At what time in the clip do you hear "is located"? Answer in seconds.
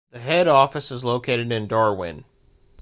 0.91-1.51